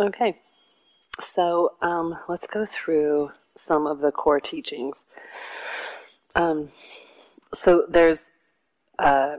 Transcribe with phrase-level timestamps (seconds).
[0.00, 0.38] Okay,
[1.34, 4.96] so um, let's go through some of the core teachings.
[6.34, 6.70] Um,
[7.62, 8.22] so there's
[8.98, 9.36] uh,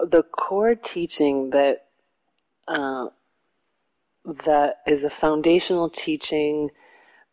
[0.00, 1.84] the core teaching that
[2.66, 3.06] uh,
[4.44, 6.70] that is a foundational teaching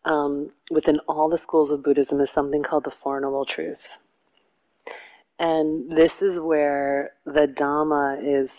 [0.06, 3.98] um, within all the schools of Buddhism is something called the Four Noble Truths.
[5.40, 8.52] And this is where the Dhamma is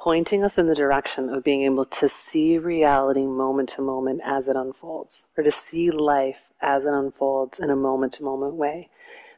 [0.00, 4.48] pointing us in the direction of being able to see reality moment to moment as
[4.48, 8.88] it unfolds, or to see life as it unfolds in a moment to moment way.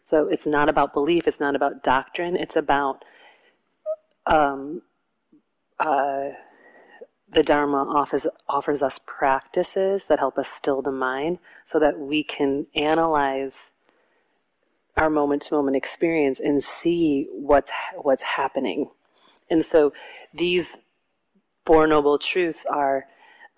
[0.08, 3.04] So it's not about belief, it's not about doctrine, it's about
[4.24, 4.82] um,
[5.80, 6.28] uh,
[7.32, 12.22] the Dharma offers, offers us practices that help us still the mind so that we
[12.22, 13.54] can analyze
[14.96, 18.90] our moment to moment experience and see what's, what's happening.
[19.52, 19.92] And so
[20.32, 20.66] these
[21.66, 23.04] Four Noble Truths are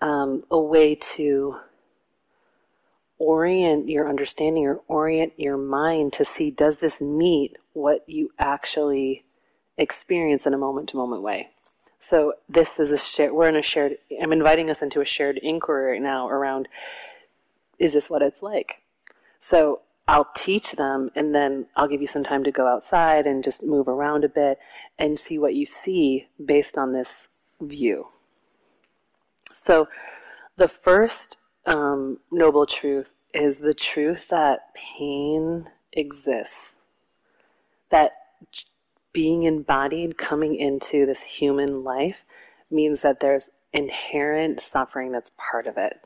[0.01, 1.55] um, a way to
[3.17, 9.23] orient your understanding or orient your mind to see does this meet what you actually
[9.77, 11.47] experience in a moment to moment way.
[12.09, 15.37] So this is a shared, we're in a shared, I'm inviting us into a shared
[15.37, 16.67] inquiry right now around,
[17.79, 18.81] is this what it's like?
[19.39, 23.43] So I'll teach them and then I'll give you some time to go outside and
[23.43, 24.59] just move around a bit
[24.99, 27.09] and see what you see based on this
[27.61, 28.07] view.
[29.65, 29.87] So
[30.57, 36.55] the first um, noble truth is the truth that pain exists.
[37.89, 38.11] That
[39.11, 42.17] being embodied, coming into this human life,
[42.69, 45.99] means that there's inherent suffering that's part of it.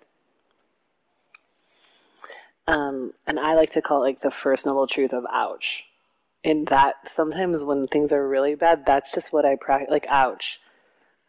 [2.70, 5.86] Um, and I like to call it like the first noble truth of ouch.
[6.44, 9.90] And that sometimes when things are really bad, that's just what I practice.
[9.90, 10.60] Like, ouch,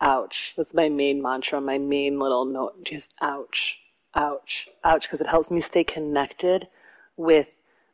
[0.03, 0.53] ouch.
[0.59, 2.85] That's my main mantra, my main little note.
[2.85, 3.77] Just ouch,
[4.15, 6.69] ouch, ouch, because it helps me stay connected
[7.17, 7.49] with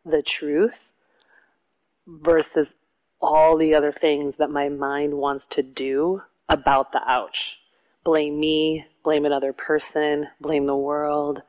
[0.05, 0.81] the truth
[2.05, 2.67] versus
[3.21, 7.59] all the other things that my mind wants to do about the ouch.
[8.03, 11.43] Blame me, blame another person, blame the world,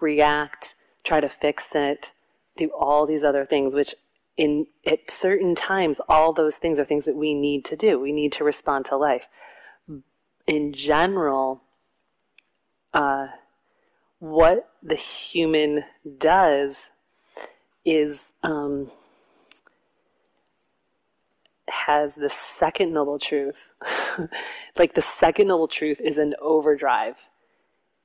[0.00, 0.74] react,
[1.06, 2.10] try to fix it,
[2.56, 3.94] do all these other things, which
[4.36, 7.98] in at certain times, all those things are things that we need to do.
[7.98, 9.24] We need to respond to life.
[10.46, 11.62] In general,
[12.92, 13.28] uh,
[14.18, 15.84] what the human
[16.18, 16.76] does
[17.84, 18.90] is um,
[21.68, 23.56] has the second noble truth.
[24.78, 27.16] like the second noble truth is an overdrive,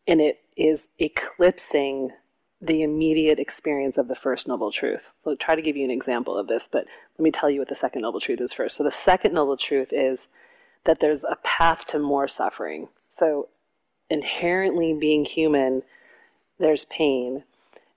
[0.07, 2.11] and it is eclipsing
[2.61, 5.01] the immediate experience of the first noble truth.
[5.23, 6.85] So I'll try to give you an example of this, but
[7.17, 8.77] let me tell you what the second noble truth is first.
[8.77, 10.27] So the second noble truth is
[10.83, 12.87] that there's a path to more suffering.
[13.09, 13.49] So
[14.09, 15.81] inherently being human,
[16.59, 17.43] there's pain.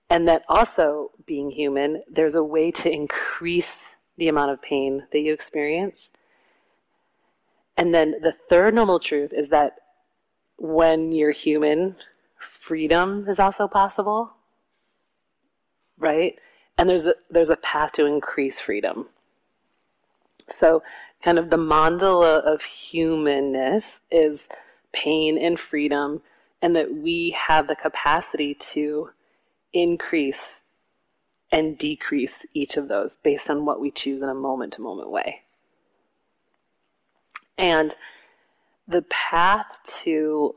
[0.09, 3.69] And that also being human, there's a way to increase
[4.17, 6.09] the amount of pain that you experience.
[7.77, 9.75] And then the third noble truth is that
[10.57, 11.97] when you're human,
[12.61, 14.34] freedom is also possible
[15.97, 16.35] right?
[16.77, 19.07] And there's a, there's a path to increase freedom.
[20.59, 20.83] So,
[21.23, 24.41] kind of the mandala of humanness is
[24.93, 26.21] pain and freedom,
[26.61, 29.09] and that we have the capacity to
[29.73, 30.41] increase
[31.51, 35.09] and decrease each of those based on what we choose in a moment to moment
[35.09, 35.41] way.
[37.57, 37.95] And
[38.87, 39.65] the path
[40.03, 40.55] to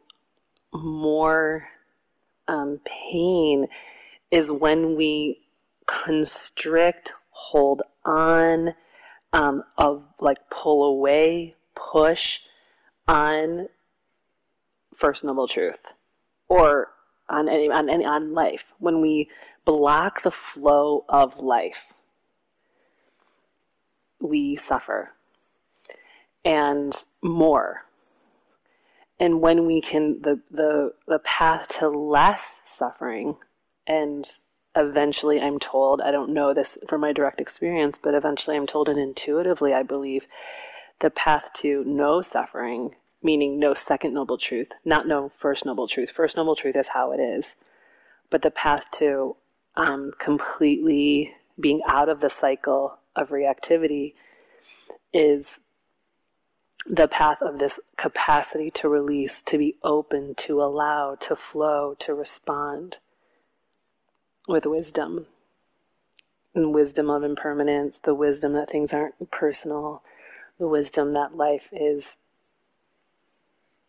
[0.73, 1.69] more
[2.49, 3.67] um, pain
[4.31, 5.41] is when we
[5.87, 8.75] constrict, hold on,
[9.33, 12.39] um, of like pull away, push
[13.07, 13.69] on
[14.97, 15.79] first noble truth
[16.49, 16.89] or
[17.29, 18.65] on any on any on life.
[18.79, 19.29] When we
[19.65, 21.83] block the flow of life
[24.21, 25.13] we suffer.
[26.45, 27.85] And more.
[29.21, 32.41] And when we can the the the path to less
[32.79, 33.37] suffering
[33.89, 34.31] and
[34.77, 38.89] eventually I'm told, I don't know this from my direct experience, but eventually I'm told,
[38.89, 40.27] and intuitively I believe,
[41.01, 46.11] the path to no suffering, meaning no second noble truth, not no first noble truth.
[46.15, 47.47] First noble truth is how it is.
[48.31, 49.37] But the path to
[49.75, 54.15] um, completely being out of the cycle of reactivity
[55.13, 55.47] is
[56.87, 62.15] the path of this capacity to release, to be open, to allow, to flow, to
[62.15, 62.99] respond
[64.49, 65.27] with wisdom
[66.55, 70.03] and wisdom of impermanence, the wisdom that things aren't personal,
[70.59, 72.07] the wisdom that life is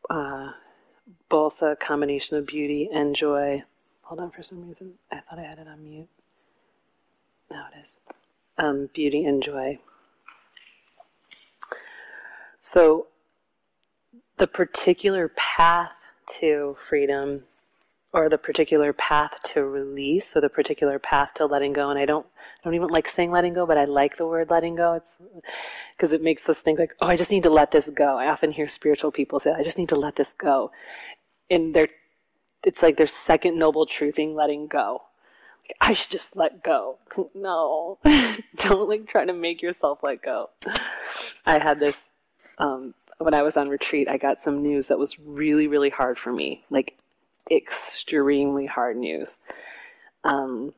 [0.09, 0.51] uh,
[1.29, 3.63] both a combination of beauty and joy.
[4.03, 4.93] Hold on for some reason.
[5.11, 6.09] I thought I had it on mute.
[7.49, 7.93] Now it is.
[8.57, 9.79] Um, beauty and joy.
[12.61, 13.07] So,
[14.37, 15.91] the particular path
[16.39, 17.43] to freedom
[18.11, 21.89] or the particular path to release or the particular path to letting go.
[21.89, 24.49] And i don't I don't even like saying letting go but i like the word
[24.49, 24.93] letting go.
[24.93, 25.43] It's
[25.95, 28.17] because it makes us think like oh i just need to let this go.
[28.17, 30.71] I often hear spiritual people say i just need to let this go.
[31.49, 31.89] And they're
[32.63, 35.03] it's like their second noble truth truthing letting go.
[35.63, 36.97] Like, i should just let go.
[37.35, 37.99] No.
[38.57, 40.49] Don't like try to make yourself let go.
[41.45, 41.95] I had this
[42.57, 46.17] um, when i was on retreat i got some news that was really really hard
[46.17, 46.63] for me.
[46.69, 46.95] Like
[47.51, 49.29] extremely hard news.
[50.23, 50.73] Um,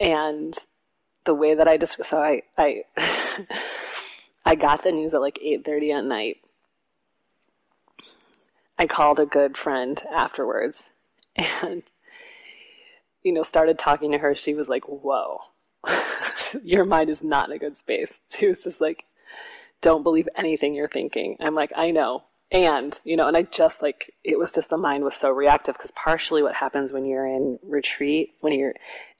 [0.00, 0.56] and
[1.24, 2.82] the way that I just so I I
[4.44, 6.38] I got the news at like eight thirty at night.
[8.78, 10.82] I called a good friend afterwards,
[11.36, 11.82] and
[13.22, 14.34] you know started talking to her.
[14.34, 15.40] She was like, "Whoa,
[16.62, 19.04] your mind is not in a good space." She was just like,
[19.80, 23.82] "Don't believe anything you're thinking." I'm like, "I know, and you know and i just
[23.82, 27.26] like it was just the mind was so reactive because partially what happens when you're
[27.26, 28.74] in retreat when you're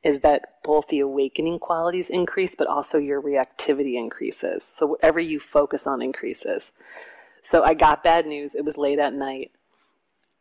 [0.05, 4.63] is that both the awakening qualities increase but also your reactivity increases.
[4.79, 6.65] So whatever you focus on increases.
[7.45, 8.53] So i got bad news.
[8.55, 9.53] It was late at night.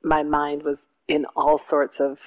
[0.03, 2.17] My mind was in all sorts of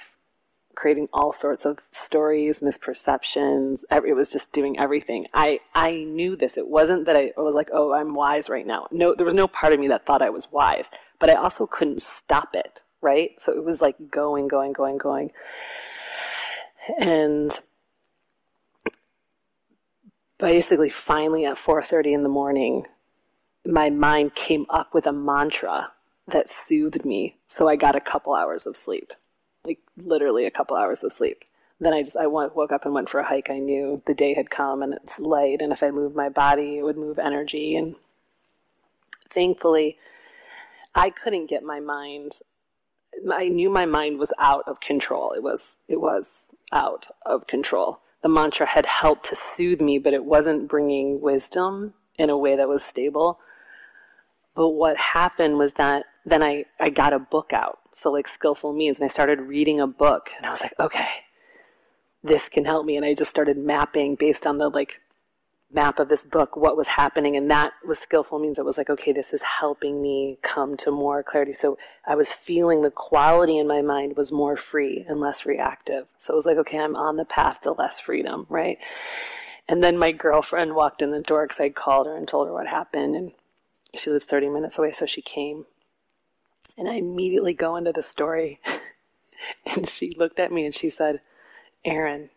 [0.75, 3.79] creating all sorts of stories, misperceptions.
[3.91, 5.25] It was just doing everything.
[5.33, 6.57] I, I knew this.
[6.57, 8.87] It wasn't that I was like, oh, I'm wise right now.
[8.91, 10.85] No, there was no part of me that thought I was wise,
[11.19, 13.31] but I also couldn't stop it, right?
[13.39, 15.31] So it was like going, going, going, going.
[16.99, 17.57] And
[20.37, 22.85] basically, finally at 4.30 in the morning,
[23.65, 25.91] my mind came up with a mantra
[26.27, 27.37] that soothed me.
[27.47, 29.11] So I got a couple hours of sleep
[29.65, 31.43] like literally a couple hours of sleep.
[31.79, 33.49] Then I just I woke up and went for a hike.
[33.49, 36.77] I knew the day had come and it's light, and if I moved my body,
[36.77, 37.75] it would move energy.
[37.75, 37.95] And
[39.33, 39.97] thankfully,
[40.93, 42.39] I couldn't get my mind.
[43.31, 45.33] I knew my mind was out of control.
[45.33, 46.29] It was it was
[46.71, 47.99] out of control.
[48.23, 52.55] The mantra had helped to soothe me, but it wasn't bringing wisdom in a way
[52.55, 53.39] that was stable.
[54.55, 58.73] But what happened was that then I, I got a book out so like skillful
[58.73, 61.07] means and i started reading a book and i was like okay
[62.23, 64.99] this can help me and i just started mapping based on the like
[65.71, 68.57] map of this book what was happening and that was skillful means.
[68.57, 71.53] It was like okay this is helping me come to more clarity.
[71.53, 76.07] So i was feeling the quality in my mind was more free and less reactive.
[76.19, 78.77] So it was like okay i'm on the path to less freedom right?
[79.67, 82.53] And then my girlfriend walked in the door because i called her and told her
[82.53, 83.31] what happened and
[83.95, 85.65] she lives 30 minutes away so she came
[86.77, 88.59] and I immediately go into the story.
[89.65, 91.21] and she looked at me and she said,
[91.83, 92.29] Erin,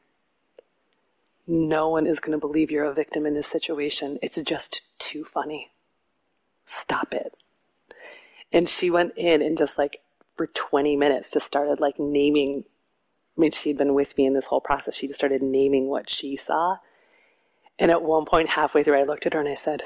[1.46, 4.19] no one is going to believe you're a victim in this situation.
[4.23, 5.70] It's just too funny.
[6.67, 7.35] Stop it.
[8.52, 10.00] And she went in and just like
[10.37, 12.64] for 20 minutes just started like naming.
[13.37, 14.94] I mean, she'd been with me in this whole process.
[14.94, 16.76] She just started naming what she saw.
[17.79, 19.85] And at one point, halfway through, I looked at her and I said,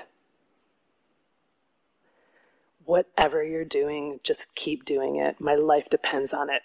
[2.85, 5.41] whatever you're doing, just keep doing it.
[5.41, 6.63] My life depends on it.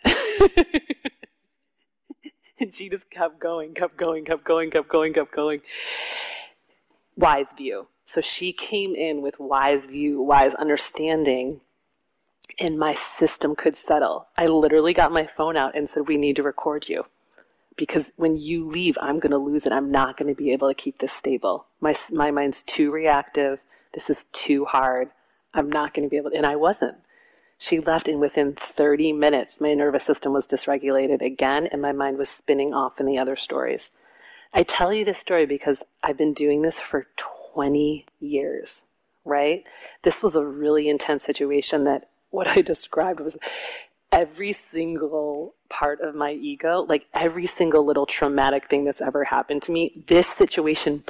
[2.59, 5.61] and she just kept going, kept going, kept going, kept going, kept going.
[7.15, 7.87] Wise view.
[8.05, 11.61] So she came in with wise view, wise understanding,
[12.59, 14.27] and my system could settle.
[14.37, 17.05] I literally got my phone out and said, We need to record you.
[17.75, 19.71] Because when you leave, I'm going to lose it.
[19.71, 21.67] I'm not going to be able to keep this stable.
[21.79, 23.59] My, my mind's too reactive.
[23.93, 25.09] This is too hard.
[25.57, 26.37] I'm not going to be able to.
[26.37, 26.97] And I wasn't.
[27.57, 32.17] She left, and within 30 minutes, my nervous system was dysregulated again, and my mind
[32.17, 33.89] was spinning off in the other stories.
[34.53, 37.07] I tell you this story because I've been doing this for
[37.53, 38.75] 20 years,
[39.25, 39.63] right?
[40.03, 43.37] This was a really intense situation that what I described was
[44.17, 49.61] every single part of my ego, like every single little traumatic thing that's ever happened
[49.61, 51.03] to me, this situation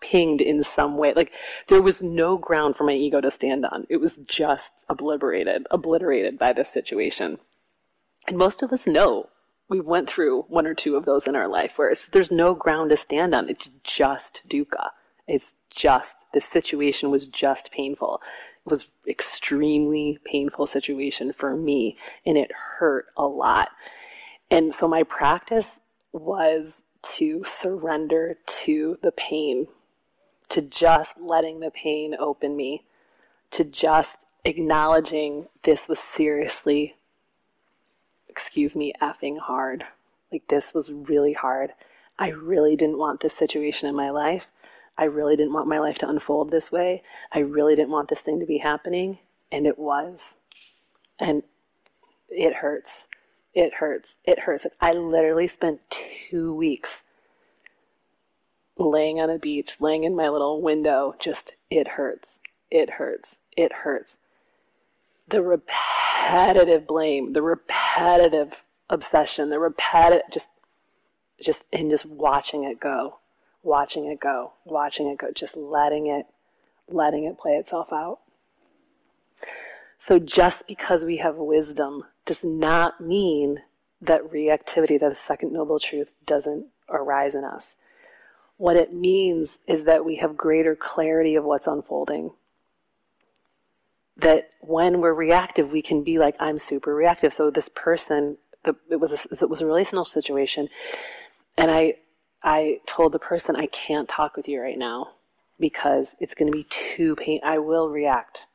[0.00, 1.12] pinged in some way.
[1.14, 1.30] Like
[1.68, 3.86] there was no ground for my ego to stand on.
[3.88, 7.38] It was just obliterated, obliterated by this situation.
[8.26, 9.28] And most of us know
[9.68, 12.90] we went through one or two of those in our life where there's no ground
[12.90, 13.48] to stand on.
[13.48, 14.90] It's just dukkha.
[15.28, 18.20] It's just, this situation was just painful
[18.70, 23.70] was extremely painful situation for me and it hurt a lot.
[24.50, 25.66] And so my practice
[26.12, 26.74] was
[27.16, 29.66] to surrender to the pain,
[30.50, 32.84] to just letting the pain open me,
[33.52, 34.10] to just
[34.44, 36.94] acknowledging this was seriously,
[38.28, 39.84] excuse me, effing hard.
[40.32, 41.72] Like, this was really hard.
[42.18, 44.46] I really didn't want this situation in my life.
[45.00, 47.02] I really didn't want my life to unfold this way.
[47.32, 49.18] I really didn't want this thing to be happening.
[49.50, 50.22] And it was.
[51.18, 51.42] And
[52.28, 52.90] it hurts.
[53.54, 54.16] It hurts.
[54.26, 54.66] It hurts.
[54.78, 55.80] I literally spent
[56.28, 56.90] two weeks
[58.76, 62.28] laying on a beach, laying in my little window, just, it hurts.
[62.70, 63.36] It hurts.
[63.56, 64.16] It hurts.
[65.30, 68.52] The repetitive blame, the repetitive
[68.90, 70.48] obsession, the repetitive, just,
[71.40, 73.19] just, and just watching it go
[73.62, 76.26] watching it go, watching it go, just letting it,
[76.88, 78.20] letting it play itself out.
[80.06, 83.60] So just because we have wisdom does not mean
[84.00, 87.66] that reactivity, that the second noble truth, doesn't arise in us.
[88.56, 92.30] What it means is that we have greater clarity of what's unfolding.
[94.16, 97.32] That when we're reactive, we can be like, I'm super reactive.
[97.32, 100.68] So this person, the, it was a, it was a relational situation,
[101.56, 101.94] and I
[102.42, 105.12] I told the person I can't talk with you right now
[105.58, 107.40] because it's going to be too pain.
[107.44, 108.46] I will react,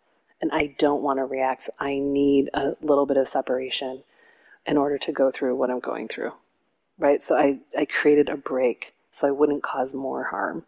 [0.42, 1.70] and I don't want to react.
[1.80, 4.04] I need a little bit of separation
[4.66, 6.32] in order to go through what I'm going through,
[6.98, 7.22] right?
[7.22, 10.66] So I I created a break so I wouldn't cause more harm.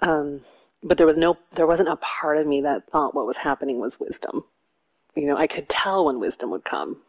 [0.00, 0.40] Um,
[0.82, 3.78] but there was no, there wasn't a part of me that thought what was happening
[3.78, 4.44] was wisdom.
[5.14, 7.02] You know, I could tell when wisdom would come,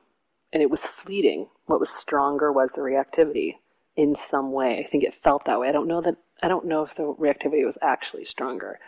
[0.54, 1.48] and it was fleeting.
[1.66, 3.56] What was stronger was the reactivity
[3.98, 4.80] in some way.
[4.80, 5.68] I think it felt that way.
[5.68, 8.80] I don't know that I don't know if the reactivity was actually stronger.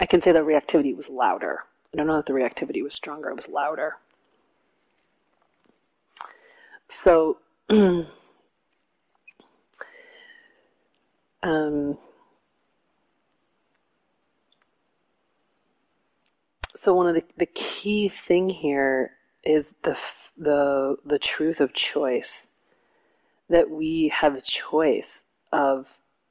[0.00, 1.64] I can say the reactivity was louder.
[1.92, 3.96] I don't know if the reactivity was stronger, it was louder.
[7.04, 7.38] So
[7.70, 8.06] um,
[11.42, 11.98] so
[16.94, 19.12] one of the, the key thing here
[19.44, 19.96] is the
[20.38, 22.32] the the truth of choice
[23.48, 25.10] that we have a choice
[25.52, 25.86] of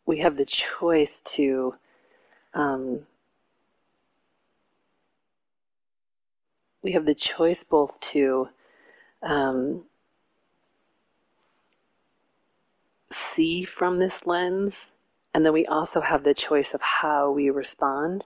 [0.06, 1.76] we have the choice to
[2.54, 3.00] um,
[6.82, 8.48] we have the choice both to
[9.22, 9.84] um,
[13.36, 14.76] see from this lens
[15.34, 18.26] and then we also have the choice of how we respond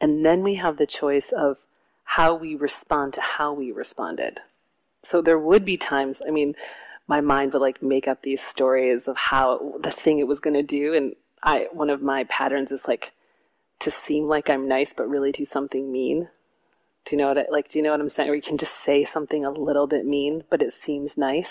[0.00, 1.58] and then we have the choice of
[2.04, 4.40] how we respond to how we responded.
[5.02, 6.54] So there would be times i mean
[7.08, 10.54] my mind would like make up these stories of how the thing it was going
[10.54, 13.12] to do and i one of my patterns is like
[13.80, 16.28] to seem like i'm nice but really do something mean.
[17.04, 18.28] Do you know what I, like do you know what i'm saying?
[18.28, 21.50] Or you can just say something a little bit mean but it seems nice.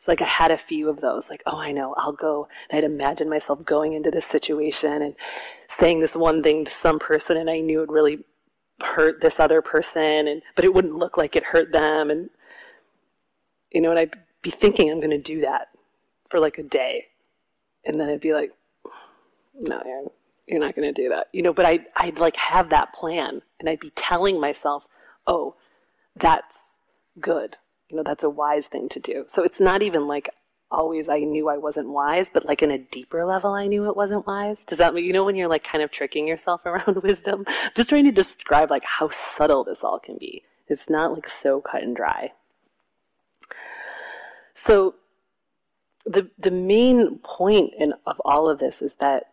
[0.00, 2.84] So like i had a few of those like oh i know i'll go i'd
[2.84, 5.14] imagine myself going into this situation and
[5.80, 8.18] saying this one thing to some person and i knew it really
[8.80, 12.30] hurt this other person and but it wouldn't look like it hurt them and
[13.72, 15.68] you know and i'd be thinking I'm going to do that
[16.30, 17.06] for like a day.
[17.84, 18.50] And then I'd be like,
[19.58, 20.04] no, you're,
[20.46, 21.28] you're not going to do that.
[21.32, 24.84] You know, but I, I'd like have that plan and I'd be telling myself,
[25.26, 25.56] oh,
[26.16, 26.58] that's
[27.20, 27.56] good.
[27.88, 29.24] You know, that's a wise thing to do.
[29.28, 30.30] So it's not even like
[30.70, 33.96] always I knew I wasn't wise, but like in a deeper level, I knew it
[33.96, 34.58] wasn't wise.
[34.66, 37.44] Does that mean, you know, when you're like kind of tricking yourself around wisdom?
[37.74, 40.42] just trying to describe like how subtle this all can be.
[40.68, 42.32] It's not like so cut and dry.
[44.66, 44.94] So
[46.06, 49.24] the the main point in of all of this is that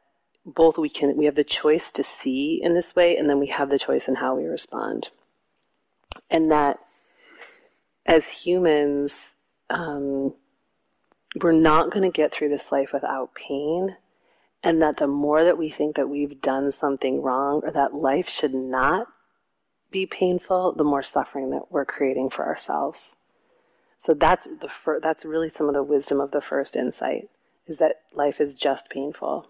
[0.46, 3.48] both we can we have the choice to see in this way and then we
[3.48, 5.10] have the choice in how we respond.
[6.30, 6.80] And that
[8.06, 9.14] as humans
[9.70, 10.34] um,
[11.42, 13.96] we're not going to get through this life without pain
[14.64, 18.30] and that the more that we think that we've done something wrong or that life
[18.30, 19.08] should not
[19.92, 23.00] be painful the more suffering that we're creating for ourselves
[24.04, 27.30] so that's the fir- that's really some of the wisdom of the first insight
[27.68, 29.48] is that life is just painful.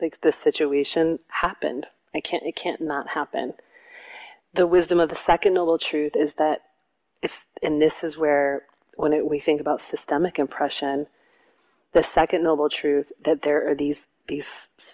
[0.00, 1.86] Like this situation happened.
[2.14, 3.54] I can't it can't not happen.
[4.54, 6.62] The wisdom of the second noble truth is that
[7.22, 8.64] it's and this is where
[8.96, 11.06] when it, we think about systemic impression,
[11.92, 14.46] the second noble truth that there are these these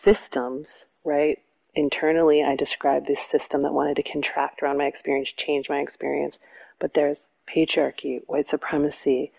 [0.02, 1.38] systems, right?
[1.74, 6.38] Internally, I describe this system that wanted to contract around my experience, change my experience,
[6.78, 9.32] but there's patriarchy, white supremacy,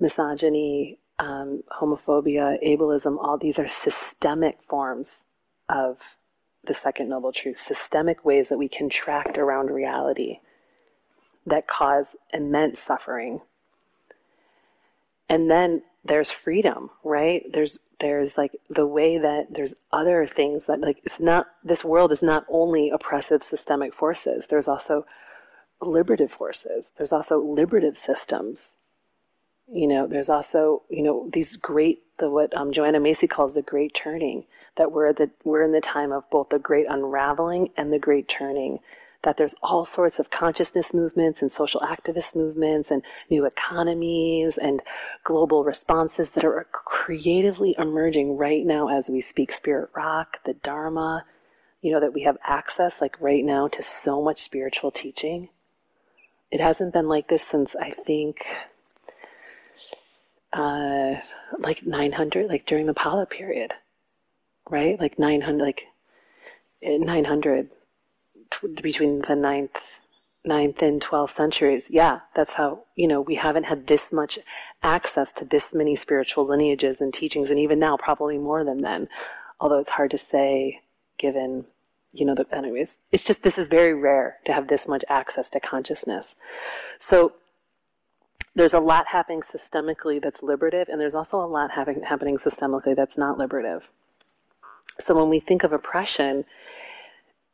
[0.00, 5.12] misogyny, um, homophobia, ableism, all these are systemic forms
[5.68, 5.98] of
[6.64, 10.38] the second noble truth, systemic ways that we contract around reality
[11.46, 13.40] that cause immense suffering.
[15.28, 17.44] And then there's freedom, right?
[17.52, 22.10] There's there's like the way that there's other things that like it's not this world
[22.10, 25.06] is not only oppressive systemic forces there's also
[25.82, 28.62] liberative forces there's also liberative systems
[29.68, 33.62] you know there's also you know these great the what um, joanna macy calls the
[33.62, 34.44] great turning
[34.76, 38.28] that we're the we're in the time of both the great unraveling and the great
[38.28, 38.78] turning
[39.22, 44.82] that there's all sorts of consciousness movements and social activist movements and new economies and
[45.24, 49.52] global responses that are creatively emerging right now as we speak.
[49.52, 51.24] Spirit Rock, the Dharma,
[51.80, 55.48] you know, that we have access, like right now, to so much spiritual teaching.
[56.52, 58.44] It hasn't been like this since I think,
[60.52, 61.14] uh,
[61.58, 63.72] like 900, like during the Pala period,
[64.70, 65.00] right?
[65.00, 65.84] Like 900, like
[66.82, 67.70] 900
[68.82, 69.78] between the ninth
[70.44, 74.38] ninth and 12th centuries yeah that's how you know we haven't had this much
[74.82, 79.08] access to this many spiritual lineages and teachings and even now probably more than then
[79.60, 80.80] although it's hard to say
[81.16, 81.64] given
[82.12, 85.48] you know the anyways it's just this is very rare to have this much access
[85.48, 86.34] to consciousness
[86.98, 87.32] so
[88.54, 93.16] there's a lot happening systemically that's liberative and there's also a lot happening systemically that's
[93.16, 93.88] not liberative
[95.00, 96.44] so when we think of oppression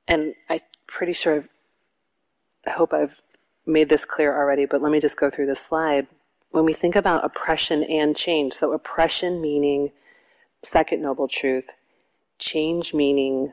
[0.08, 1.48] and I'm pretty sure I've,
[2.66, 3.20] I hope I've
[3.66, 6.06] made this clear already, but let me just go through this slide.
[6.50, 9.92] When we think about oppression and change, so oppression meaning
[10.64, 11.66] second noble truth,
[12.38, 13.52] change meaning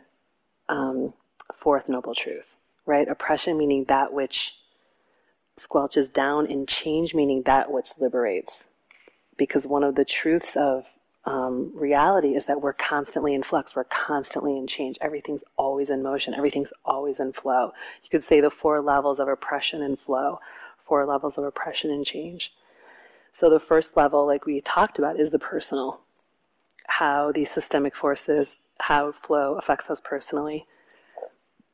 [0.69, 1.13] um,
[1.60, 2.45] fourth noble truth,
[2.86, 3.07] right?
[3.07, 4.53] Oppression meaning that which
[5.60, 8.63] squelches down, and change meaning that which liberates.
[9.38, 10.86] Because one of the truths of
[11.25, 14.98] um, reality is that we're constantly in flux, we're constantly in change.
[15.01, 17.72] Everything's always in motion, everything's always in flow.
[18.03, 20.39] You could say the four levels of oppression and flow,
[20.86, 22.53] four levels of oppression and change.
[23.34, 26.00] So the first level, like we talked about, is the personal.
[26.88, 28.48] How these systemic forces,
[28.79, 30.65] how flow affects us personally.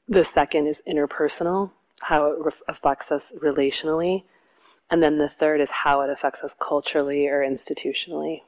[0.08, 4.24] The second is interpersonal, how it re- affects us relationally.
[4.90, 8.42] And then the third is how it affects us culturally or institutionally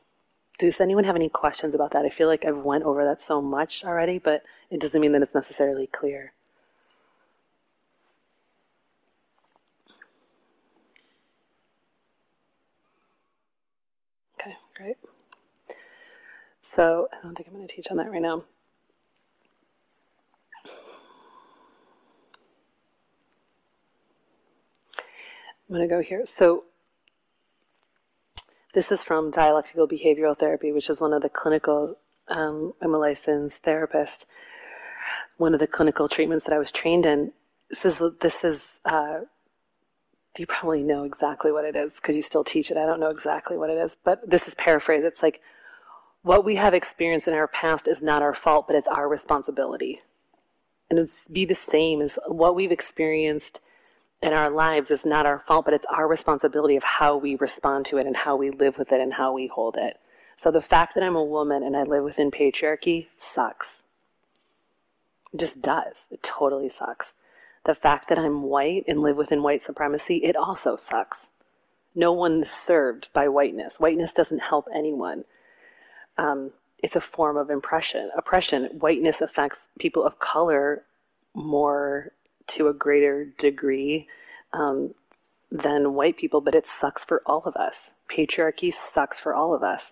[0.60, 2.06] does anyone have any questions about that?
[2.06, 5.22] I feel like I've went over that so much already, but it doesn't mean that
[5.22, 6.34] it's necessarily clear.
[14.40, 14.98] Okay, great.
[16.76, 18.44] So I don't think I'm going to teach on that right now.
[25.70, 26.26] I'm going to go here.
[26.38, 26.64] So
[28.74, 31.96] this is from Dialectical Behavioral Therapy, which is one of the clinical,
[32.28, 34.26] um, I'm a licensed therapist,
[35.38, 37.32] one of the clinical treatments that I was trained in.
[37.70, 39.22] This is, this is uh,
[40.38, 42.78] you probably know exactly what it is because you still teach it.
[42.78, 45.06] I don't know exactly what it is, but this is paraphrased.
[45.06, 45.42] It's like,
[46.24, 50.02] what we have experienced in our past is not our fault, but it's our responsibility.
[50.90, 53.60] And it's be the same as what we've experienced
[54.22, 57.86] in our lives is not our fault, but it's our responsibility of how we respond
[57.88, 60.00] to it and how we live with it and how we hold it.
[60.42, 63.68] So the fact that I'm a woman and I live within patriarchy sucks.
[65.34, 66.06] It just does.
[66.10, 67.12] It totally sucks.
[67.66, 71.18] The fact that I'm white and live within white supremacy, it also sucks.
[71.96, 73.76] No one is served by whiteness.
[73.78, 75.26] Whiteness doesn't help anyone.
[76.18, 78.66] Um, it's a form of impression, oppression.
[78.80, 80.84] Whiteness affects people of color
[81.34, 82.12] more
[82.48, 84.08] to a greater degree
[84.52, 84.94] um,
[85.52, 87.78] than white people, but it sucks for all of us.
[88.12, 89.92] Patriarchy sucks for all of us.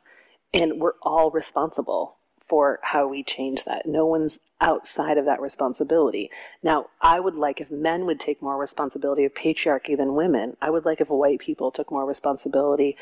[0.53, 2.17] And we're all responsible
[2.49, 3.85] for how we change that.
[3.85, 6.29] No one's outside of that responsibility.
[6.61, 10.57] Now, I would like if men would take more responsibility of patriarchy than women.
[10.61, 12.97] I would like if white people took more responsibility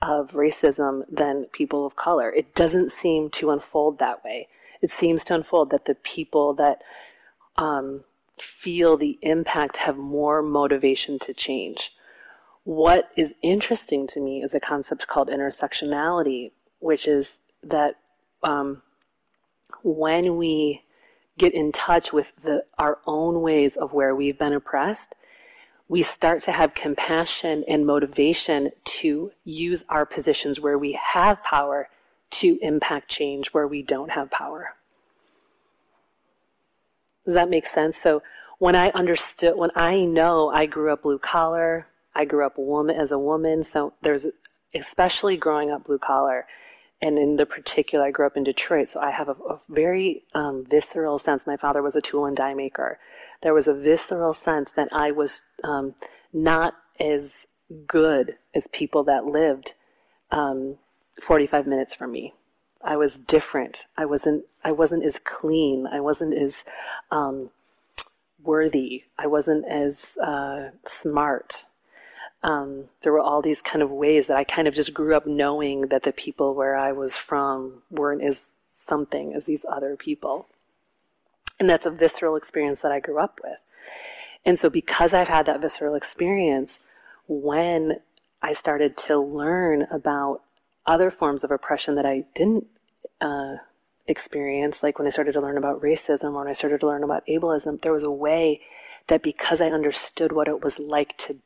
[0.00, 2.32] of racism than people of color.
[2.32, 4.48] It doesn't seem to unfold that way.
[4.80, 6.82] It seems to unfold that the people that
[7.56, 8.04] um,
[8.60, 11.90] feel the impact have more motivation to change.
[12.64, 17.30] What is interesting to me is a concept called intersectionality, which is
[17.64, 17.96] that
[18.42, 18.82] um,
[19.82, 20.82] when we
[21.38, 25.14] get in touch with the, our own ways of where we've been oppressed,
[25.88, 31.88] we start to have compassion and motivation to use our positions where we have power
[32.30, 34.74] to impact change where we don't have power.
[37.24, 37.96] Does that make sense?
[38.02, 38.22] So
[38.58, 42.96] when I understood, when I know I grew up blue collar, I grew up woman
[42.96, 43.64] as a woman.
[43.64, 44.26] So there's,
[44.74, 46.46] especially growing up blue collar,
[47.00, 50.24] and in the particular, I grew up in Detroit, so I have a, a very
[50.34, 51.46] um, visceral sense.
[51.46, 52.98] My father was a tool and die maker.
[53.42, 55.94] There was a visceral sense that I was um,
[56.32, 57.32] not as
[57.86, 59.74] good as people that lived
[60.30, 60.76] um,
[61.22, 62.34] 45 minutes from me.
[62.82, 63.84] I was different.
[63.96, 64.44] I wasn't.
[64.64, 65.86] I wasn't as clean.
[65.86, 66.54] I wasn't as
[67.10, 67.50] um,
[68.42, 69.04] worthy.
[69.18, 70.70] I wasn't as uh,
[71.02, 71.64] smart.
[72.42, 75.26] Um, there were all these kind of ways that I kind of just grew up
[75.26, 78.38] knowing that the people where I was from weren't as
[78.88, 80.46] something as these other people.
[81.60, 83.58] And that's a visceral experience that I grew up with.
[84.44, 86.78] And so, because I've had that visceral experience,
[87.26, 88.00] when
[88.42, 90.42] I started to learn about
[90.86, 92.66] other forms of oppression that I didn't
[93.20, 93.56] uh,
[94.06, 97.04] experience, like when I started to learn about racism or when I started to learn
[97.04, 98.60] about ableism, there was a way
[99.08, 101.36] that because I understood what it was like to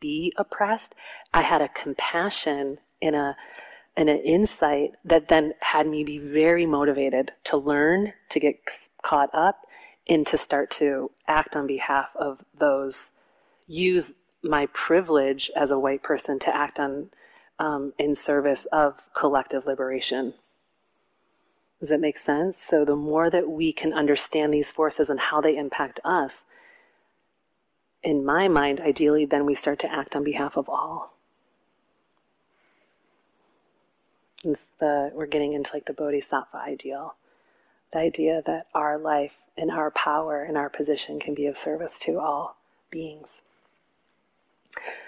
[0.00, 0.94] be oppressed,
[1.32, 3.36] I had a compassion in a
[3.96, 8.56] and an insight that then had me be very motivated to learn, to get
[9.04, 9.66] caught up,
[10.08, 12.96] and to start to act on behalf of those,
[13.66, 14.06] use
[14.42, 17.10] my privilege as a white person to act on
[17.58, 20.34] um, in service of collective liberation.
[21.80, 22.56] Does that make sense?
[22.68, 26.32] So, the more that we can understand these forces and how they impact us,
[28.02, 31.14] in my mind, ideally, then we start to act on behalf of all.
[34.42, 37.14] It's the, we're getting into like the bodhisattva ideal
[37.94, 41.94] the idea that our life and our power and our position can be of service
[42.00, 42.56] to all
[42.90, 43.30] beings.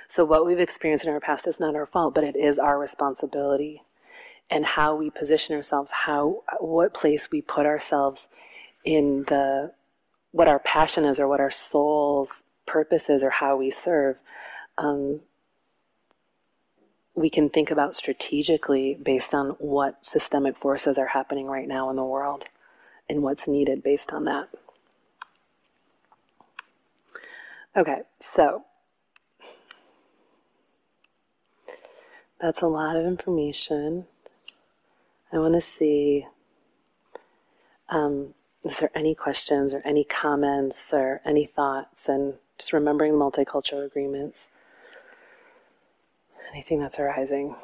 [0.08, 2.78] So, what we've experienced in our past is not our fault, but it is our
[2.78, 3.82] responsibility.
[4.48, 8.24] And how we position ourselves, how, what place we put ourselves
[8.84, 9.72] in the,
[10.30, 14.16] what our passion is or what our soul's purpose is or how we serve,
[14.78, 15.18] um,
[17.16, 21.96] we can think about strategically based on what systemic forces are happening right now in
[21.96, 22.44] the world
[23.08, 24.48] and what's needed based on that.
[27.76, 28.00] Okay,
[28.34, 28.64] so
[32.40, 34.06] that's a lot of information.
[35.32, 36.26] I want to see
[37.88, 43.84] um, is there any questions or any comments or any thoughts, and just remembering multicultural
[43.84, 44.38] agreements
[46.56, 47.54] anything that's arising.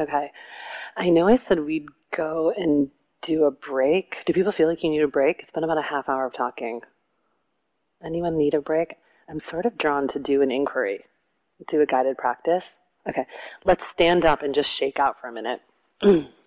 [0.00, 0.32] Okay.
[0.96, 2.90] I know I said we'd go and
[3.22, 4.16] do a break.
[4.26, 5.40] Do people feel like you need a break?
[5.40, 6.80] It's been about a half hour of talking.
[8.04, 8.96] Anyone need a break?
[9.28, 11.04] I'm sort of drawn to do an inquiry
[11.68, 12.68] do a guided practice?
[13.08, 13.26] Okay,
[13.64, 15.60] let's stand up and just shake out for a minute.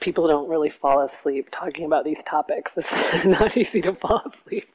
[0.00, 2.72] People don't really fall asleep talking about these topics.
[2.76, 4.68] It's not easy to fall asleep.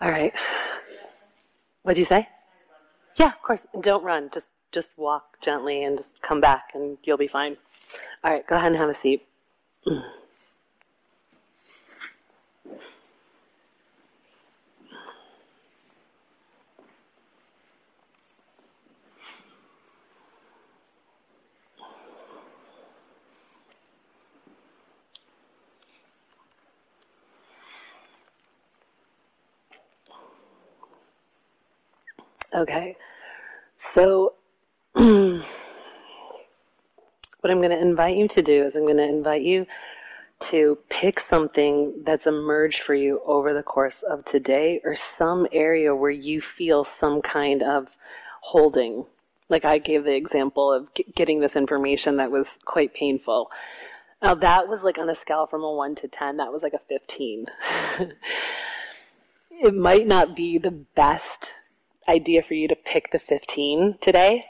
[0.00, 0.32] All right.
[1.82, 2.26] What'd you say?
[3.16, 3.60] Yeah, of course.
[3.80, 4.30] Don't run.
[4.32, 7.56] Just just walk gently and just come back and you'll be fine.
[8.22, 9.26] All right, go ahead and have a seat.
[9.86, 10.02] Okay,
[33.94, 34.34] so
[34.94, 35.44] what
[37.48, 39.66] I'm going to invite you to do is I'm going to invite you
[40.50, 45.94] to pick something that's emerged for you over the course of today or some area
[45.94, 47.88] where you feel some kind of
[48.40, 49.04] holding.
[49.48, 53.50] Like I gave the example of getting this information that was quite painful.
[54.22, 56.74] Now, that was like on a scale from a 1 to 10, that was like
[56.74, 57.46] a 15.
[59.50, 61.50] it might not be the best
[62.08, 64.44] idea for you to pick the 15 today.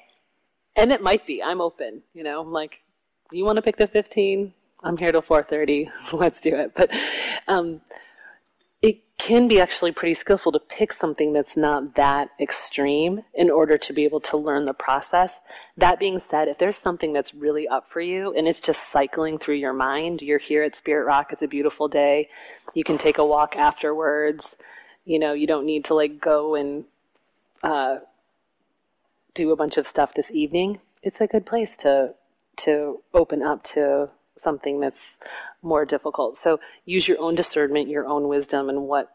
[0.76, 1.42] And it might be.
[1.42, 2.40] I'm open, you know.
[2.40, 2.78] I'm like,
[3.32, 4.52] you want to pick the 15?
[4.82, 5.90] I'm here till 4:30.
[6.12, 6.72] Let's do it.
[6.74, 6.90] But
[7.48, 7.80] um,
[8.82, 13.76] it can be actually pretty skillful to pick something that's not that extreme in order
[13.76, 15.34] to be able to learn the process.
[15.76, 19.38] That being said, if there's something that's really up for you and it's just cycling
[19.38, 22.28] through your mind, you're here at Spirit Rock, it's a beautiful day.
[22.72, 24.46] You can take a walk afterwards.
[25.04, 26.84] You know, you don't need to like go and
[27.62, 27.96] uh,
[29.40, 32.14] do a bunch of stuff this evening, it's a good place to
[32.58, 35.00] to open up to something that's
[35.62, 36.36] more difficult.
[36.36, 39.10] So use your own discernment, your own wisdom, and what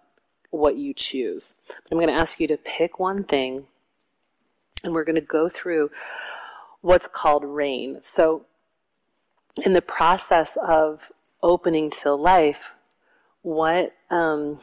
[0.49, 1.45] what you choose.
[1.91, 3.67] I'm going to ask you to pick one thing,
[4.83, 5.91] and we're going to go through
[6.81, 8.01] what's called rain.
[8.15, 8.45] So,
[9.63, 11.01] in the process of
[11.43, 12.63] opening to life,
[13.43, 14.59] what um,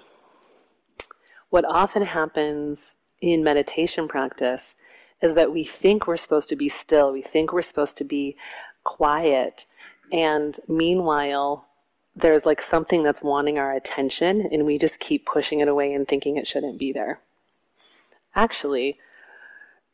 [1.50, 2.80] what often happens
[3.20, 4.66] in meditation practice
[5.22, 8.36] is that we think we're supposed to be still, we think we're supposed to be
[8.84, 9.64] quiet,
[10.12, 11.68] and meanwhile,
[12.14, 16.06] there's like something that's wanting our attention, and we just keep pushing it away and
[16.06, 17.20] thinking it shouldn't be there.
[18.34, 18.98] Actually,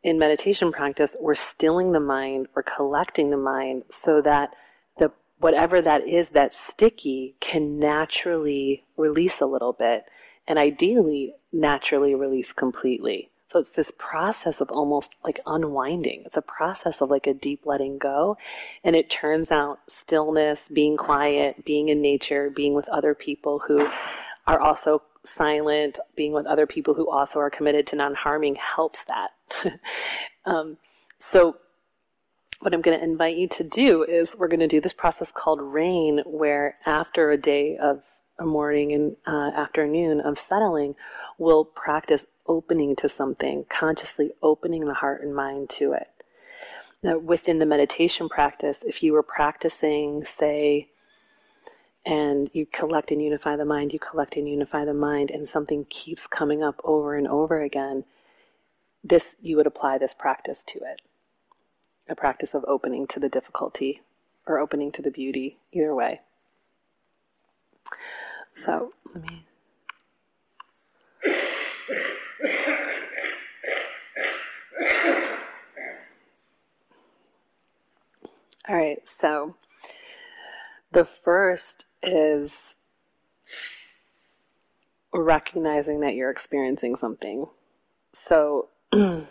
[0.03, 4.55] in meditation practice, we're stilling the mind, we're collecting the mind so that
[4.99, 10.05] the whatever that is that's sticky can naturally release a little bit
[10.47, 13.31] and ideally naturally release completely.
[13.51, 16.25] So it's this process of almost like unwinding.
[16.27, 18.37] It's a process of like a deep letting go.
[18.85, 23.89] And it turns out stillness, being quiet, being in nature, being with other people who
[24.47, 29.01] are also silent, being with other people who also are committed to non harming helps
[29.05, 29.31] that.
[30.45, 30.77] um,
[31.19, 31.57] so,
[32.61, 35.31] what I'm going to invite you to do is we're going to do this process
[35.33, 38.03] called rain, where after a day of
[38.39, 40.95] a morning and uh, afternoon of settling,
[41.39, 46.09] we'll practice opening to something, consciously opening the heart and mind to it.
[47.03, 50.89] Now, within the meditation practice, if you were practicing, say,
[52.05, 55.85] and you collect and unify the mind, you collect and unify the mind, and something
[55.85, 58.05] keeps coming up over and over again,
[59.05, 61.01] this you would apply this practice to it.
[62.09, 64.01] A practice of opening to the difficulty
[64.47, 66.21] or opening to the beauty, either way.
[68.65, 69.45] So let me.
[78.69, 79.55] All right, so
[80.93, 82.53] the first is
[85.15, 87.47] recognizing that you're experiencing something.
[88.29, 89.27] So, say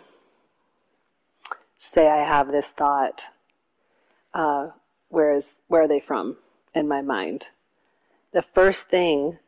[1.96, 3.22] I have this thought,
[4.34, 4.68] uh,
[5.08, 6.36] where is where are they from
[6.74, 7.46] in my mind?
[8.32, 9.38] The first thing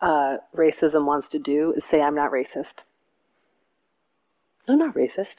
[0.00, 2.84] uh, racism wants to do is say I'm not racist.
[4.66, 5.36] I'm not racist.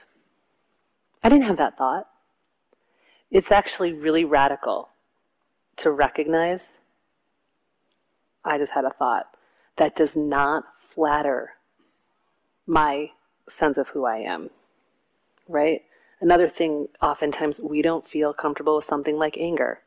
[1.23, 2.07] I didn't have that thought.
[3.31, 4.89] It's actually really radical
[5.77, 6.63] to recognize
[8.43, 9.27] I just had a thought
[9.77, 11.51] that does not flatter
[12.67, 13.11] my
[13.57, 14.49] sense of who I am.
[15.47, 15.83] Right?
[16.19, 19.79] Another thing, oftentimes, we don't feel comfortable with something like anger.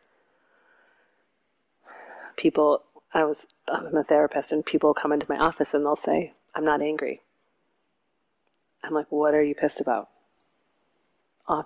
[2.37, 6.33] People, I was, I'm a therapist, and people come into my office and they'll say,
[6.55, 7.20] I'm not angry.
[8.83, 10.09] I'm like, what are you pissed about?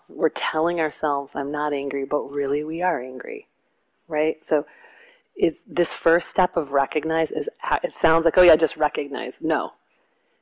[0.09, 3.47] we're telling ourselves I'm not angry, but really we are angry,
[4.09, 4.37] right?
[4.49, 4.67] So
[5.39, 7.49] it's this first step of recognize is
[7.85, 9.73] it sounds like oh yeah just recognize no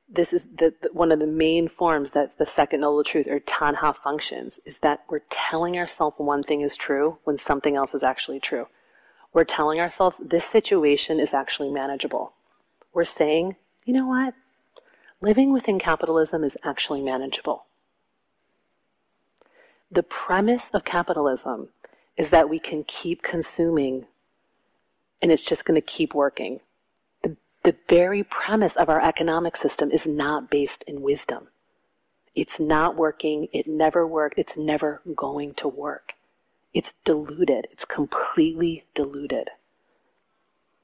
[0.09, 3.41] this is the, the, one of the main forms that's the second noble truth or
[3.41, 8.03] tanha functions is that we're telling ourselves one thing is true when something else is
[8.03, 8.67] actually true
[9.37, 12.33] we're telling ourselves this situation is actually manageable
[12.93, 14.35] we're saying you know what
[15.21, 17.67] living within capitalism is actually manageable
[19.91, 21.69] the premise of capitalism
[22.17, 24.07] is that we can keep consuming
[25.23, 26.61] and it's just going to keep working.
[27.23, 31.49] The, the very premise of our economic system is not based in wisdom.
[32.35, 33.49] It's not working.
[33.53, 34.39] It never worked.
[34.39, 36.13] It's never going to work.
[36.77, 37.67] It's diluted.
[37.73, 39.49] It's completely diluted.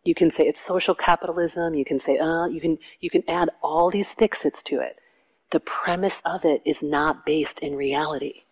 [0.05, 1.75] You can say it's social capitalism.
[1.75, 4.97] You can say, uh, you can, you can add all these fixits to it.
[5.53, 8.43] The premise of it is not based in reality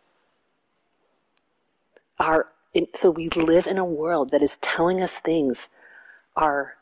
[2.20, 2.46] our
[3.00, 5.58] so we live in a world that is telling us things
[6.36, 6.74] are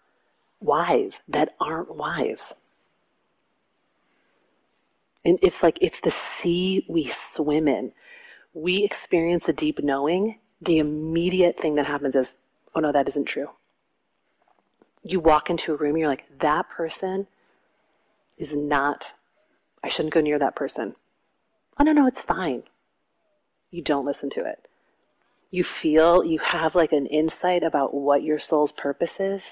[0.61, 2.43] wise that aren't wise.
[5.25, 7.93] And it's like it's the sea we swim in.
[8.53, 10.39] We experience a deep knowing.
[10.61, 12.37] The immediate thing that happens is,
[12.75, 13.49] oh no, that isn't true.
[15.03, 17.27] You walk into a room, you're like, that person
[18.37, 19.13] is not,
[19.83, 20.97] I shouldn't go near that person.
[21.79, 22.65] Oh no, no, it's fine.
[23.71, 24.69] You don't listen to it
[25.51, 29.43] you feel you have like an insight about what your soul's purpose is,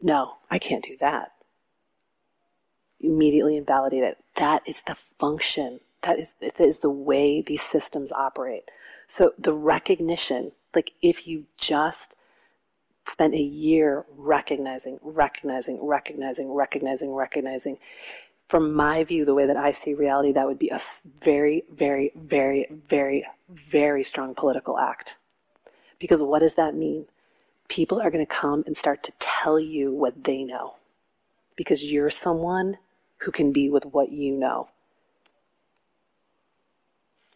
[0.00, 1.32] no, I can't do that.
[3.00, 4.18] Immediately invalidate it.
[4.36, 5.80] That is the function.
[6.02, 8.68] That is, that is the way these systems operate.
[9.16, 12.14] So the recognition, like if you just
[13.08, 17.78] spent a year recognizing, recognizing, recognizing, recognizing, recognizing,
[18.48, 20.80] from my view, the way that I see reality, that would be a
[21.24, 23.26] very, very, very, very,
[23.70, 25.16] very strong political act.
[25.98, 27.06] Because what does that mean?
[27.68, 30.74] People are going to come and start to tell you what they know.
[31.56, 32.78] because you're someone
[33.18, 34.68] who can be with what you know.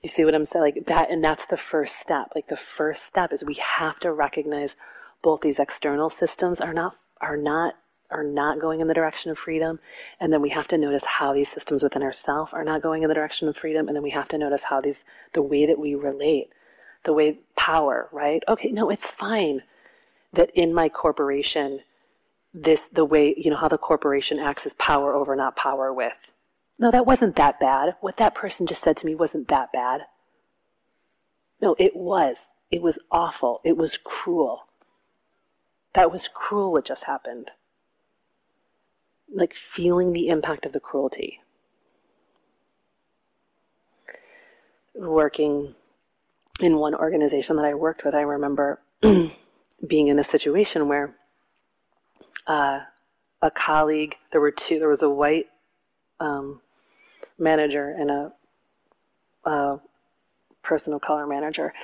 [0.02, 0.64] You see what I'm saying?
[0.64, 2.32] Like that, and that's the first step.
[2.34, 4.74] Like the first step is we have to recognize
[5.22, 7.74] both these external systems are not are not
[8.10, 9.78] are not going in the direction of freedom,
[10.20, 13.08] and then we have to notice how these systems within ourselves are not going in
[13.08, 14.98] the direction of freedom, and then we have to notice how these
[15.34, 16.50] the way that we relate,
[17.04, 18.42] the way power, right?
[18.48, 19.62] Okay, no, it's fine
[20.32, 21.80] that in my corporation,
[22.52, 26.12] this the way you know how the corporation acts is power over, not power with.
[26.82, 27.94] No, that wasn't that bad.
[28.00, 30.00] What that person just said to me wasn't that bad.
[31.60, 32.38] No, it was.
[32.72, 33.60] It was awful.
[33.62, 34.64] It was cruel.
[35.94, 37.52] That was cruel what just happened.
[39.32, 41.38] Like feeling the impact of the cruelty.
[44.96, 45.76] Working
[46.58, 48.80] in one organization that I worked with, I remember
[49.86, 51.14] being in a situation where
[52.48, 52.80] uh,
[53.40, 55.46] a colleague, there were two, there was a white
[56.18, 56.60] um,
[57.42, 58.32] manager and a,
[59.44, 59.80] a
[60.62, 61.74] person of color manager.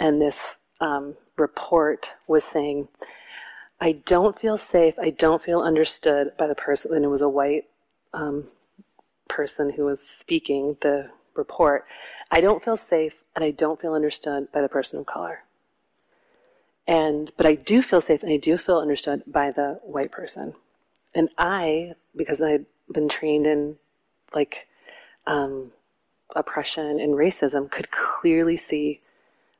[0.00, 0.36] And this
[0.80, 2.88] um, report was saying,
[3.80, 7.28] I don't feel safe, I don't feel understood by the person, and it was a
[7.28, 7.66] white
[8.12, 8.48] um,
[9.28, 11.84] person who was speaking the report.
[12.30, 15.44] I don't feel safe and I don't feel understood by the person of color.
[16.86, 20.54] And but I do feel safe and I do feel understood by the white person.
[21.14, 23.76] And I, because I'd been trained in
[24.34, 24.67] like
[25.28, 25.70] um,
[26.34, 29.00] oppression and racism could clearly see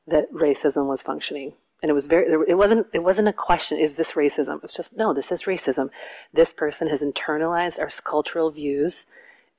[0.06, 1.52] that racism was functioning.
[1.82, 4.64] And it was very it wasn't it wasn't a question is this racism?
[4.64, 5.90] It's just no this is racism.
[6.32, 9.04] This person has internalized our cultural views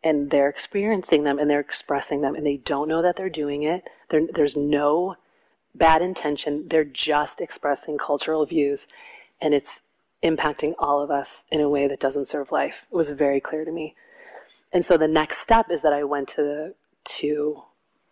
[0.04, 3.64] and they're experiencing them and they're expressing them and they don't know that they're doing
[3.64, 3.84] it.
[4.10, 5.16] They're, there's no
[5.76, 6.68] bad intention.
[6.70, 8.86] They're just expressing cultural views
[9.42, 9.72] and it's
[10.24, 12.76] impacting all of us in a way that doesn't serve life.
[12.92, 13.96] It was very clear to me
[14.72, 17.62] and so the next step is that I went to the two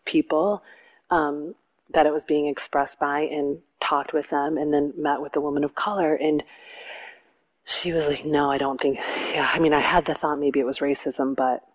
[0.05, 0.63] people
[1.11, 1.55] um,
[1.93, 5.41] that it was being expressed by and talked with them, and then met with the
[5.41, 6.43] woman of color and.
[7.69, 8.97] She was like, no, I don't think.
[8.97, 11.65] Yeah, I mean, I had the thought maybe it was racism, but,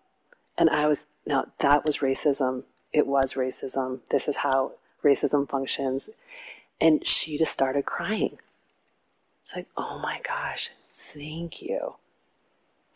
[0.57, 2.63] and I was, no, that was racism.
[2.91, 3.99] It was racism.
[4.09, 4.71] This is how
[5.03, 6.09] racism functions.
[6.81, 8.39] And she just started crying.
[9.43, 10.71] It's like, oh my gosh,
[11.13, 11.93] thank you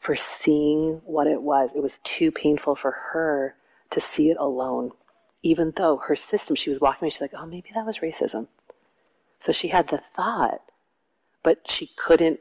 [0.07, 1.71] for seeing what it was.
[1.75, 3.55] It was too painful for her
[3.91, 4.91] to see it alone.
[5.43, 8.47] Even though her system, she was walking me, she's like, oh, maybe that was racism.
[9.45, 10.61] So she had the thought,
[11.43, 12.39] but she couldn't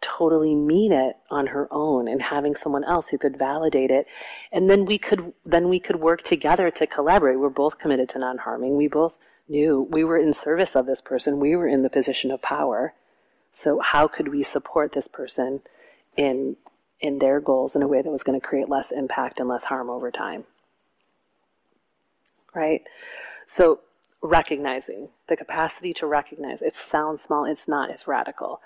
[0.00, 4.06] totally mean it on her own and having someone else who could validate it
[4.52, 8.18] and then we could then we could work together to collaborate we're both committed to
[8.18, 9.14] non-harming we both
[9.48, 12.92] knew we were in service of this person we were in the position of power
[13.52, 15.60] so how could we support this person
[16.16, 16.56] in
[17.00, 19.64] in their goals in a way that was going to create less impact and less
[19.64, 20.44] harm over time.
[22.54, 22.82] Right?
[23.46, 23.80] So
[24.22, 28.60] recognizing the capacity to recognize it sounds small, it's not, it's radical.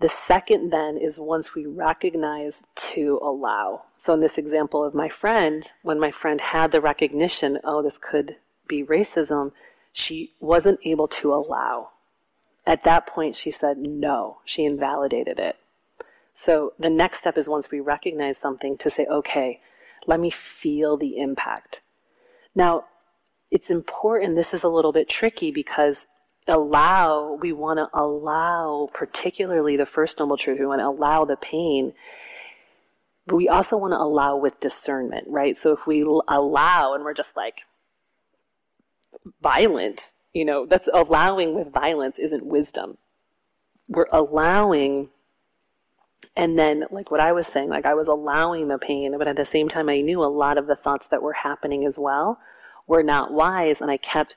[0.00, 2.58] The second then is once we recognize
[2.94, 3.82] to allow.
[3.96, 7.98] So in this example of my friend, when my friend had the recognition, oh, this
[7.98, 8.36] could
[8.68, 9.50] be racism,
[9.92, 11.90] she wasn't able to allow.
[12.64, 14.38] At that point, she said no.
[14.44, 15.56] She invalidated it.
[16.44, 19.60] So the next step is once we recognize something to say, okay,
[20.06, 21.80] let me feel the impact.
[22.54, 22.84] Now,
[23.50, 26.06] it's important, this is a little bit tricky because
[26.46, 31.36] allow, we want to allow, particularly the first noble truth, we want to allow the
[31.36, 31.92] pain.
[33.26, 35.58] But we also want to allow with discernment, right?
[35.58, 37.56] So if we allow and we're just like
[39.42, 42.96] violent, you know, that's allowing with violence isn't wisdom.
[43.88, 45.10] We're allowing
[46.36, 49.36] and then like what i was saying like i was allowing the pain but at
[49.36, 52.38] the same time i knew a lot of the thoughts that were happening as well
[52.86, 54.34] were not wise and i kept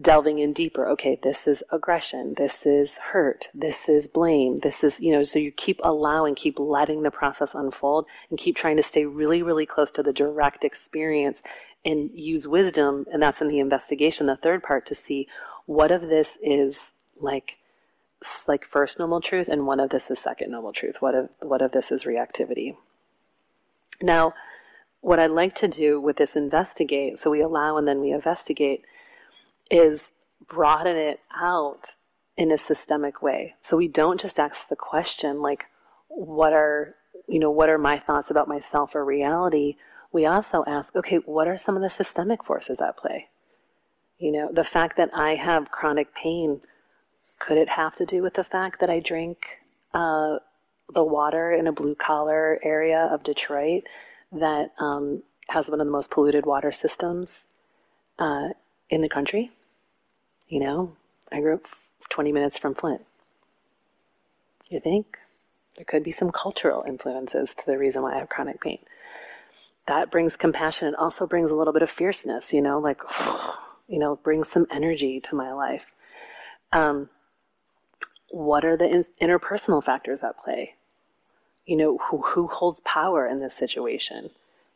[0.00, 0.88] delving in deeper.
[0.88, 2.34] Okay this is aggression.
[2.36, 3.48] This is hurt.
[3.54, 4.60] This is blame.
[4.62, 8.56] This is you know so you keep allowing keep letting the process unfold and keep
[8.56, 11.40] trying to stay really really close to the direct experience
[11.84, 15.26] and use wisdom and that's in the investigation the third part to see
[15.66, 16.78] what of this is
[17.16, 17.52] like
[18.46, 20.96] like first noble truth and one of this is second noble truth.
[21.00, 22.76] What of what of this is reactivity?
[24.02, 24.34] Now,
[25.00, 28.84] what I'd like to do with this investigate, so we allow and then we investigate,
[29.70, 30.02] is
[30.48, 31.94] broaden it out
[32.36, 33.54] in a systemic way.
[33.62, 35.64] So we don't just ask the question like,
[36.08, 36.96] what are
[37.28, 39.76] you know, what are my thoughts about myself or reality?
[40.12, 43.28] We also ask, okay, what are some of the systemic forces at play?
[44.18, 46.60] You know, the fact that I have chronic pain
[47.40, 49.38] could it have to do with the fact that I drink
[49.92, 50.36] uh,
[50.94, 53.84] the water in a blue collar area of Detroit
[54.32, 57.32] that um, has one of the most polluted water systems
[58.18, 58.50] uh,
[58.88, 59.50] in the country.
[60.48, 60.96] You know,
[61.32, 61.66] I grew up
[62.10, 63.02] 20 minutes from Flint.
[64.68, 65.16] You think?
[65.76, 68.78] There could be some cultural influences to the reason why I have chronic pain.
[69.88, 70.88] That brings compassion.
[70.88, 73.00] It also brings a little bit of fierceness, you know, like,
[73.88, 75.82] you know, brings some energy to my life.
[76.72, 77.08] Um,
[78.30, 80.74] what are the in- interpersonal factors at play?
[81.66, 84.30] You know, who, who holds power in this situation?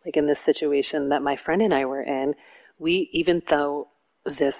[0.04, 2.34] Like in this situation that my friend and I were in,
[2.78, 3.88] we, even though
[4.24, 4.56] this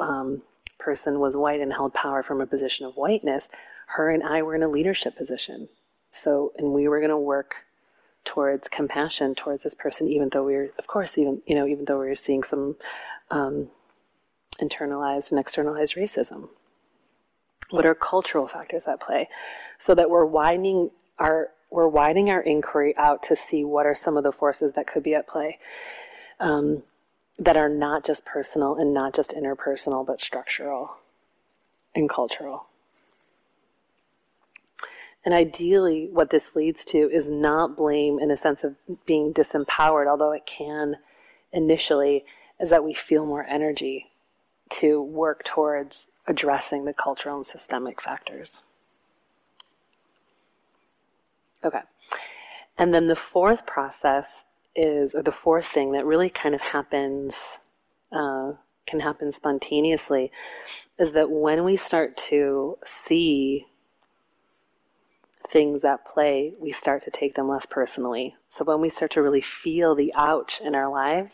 [0.00, 0.42] um,
[0.78, 3.48] person was white and held power from a position of whiteness,
[3.86, 5.68] her and I were in a leadership position.
[6.12, 7.54] So, and we were going to work
[8.24, 11.84] towards compassion towards this person, even though we were, of course, even, you know, even
[11.84, 12.76] though we were seeing some
[13.30, 13.68] um,
[14.60, 16.48] internalized and externalized racism.
[17.70, 19.28] What are cultural factors at play?
[19.84, 24.16] So that we're widening our we're widening our inquiry out to see what are some
[24.16, 25.58] of the forces that could be at play
[26.38, 26.82] um,
[27.38, 30.96] that are not just personal and not just interpersonal, but structural
[31.94, 32.66] and cultural.
[35.24, 40.06] And ideally, what this leads to is not blame in a sense of being disempowered,
[40.06, 40.96] although it can
[41.52, 42.24] initially,
[42.60, 44.06] is that we feel more energy
[44.70, 48.62] to work towards addressing the cultural and systemic factors.
[51.64, 51.80] Okay.
[52.78, 54.26] And then the fourth process
[54.74, 57.34] is, or the fourth thing that really kind of happens,
[58.12, 58.52] uh,
[58.86, 60.30] can happen spontaneously,
[60.98, 63.66] is that when we start to see
[65.50, 68.36] things at play, we start to take them less personally.
[68.48, 71.32] So when we start to really feel the ouch in our lives,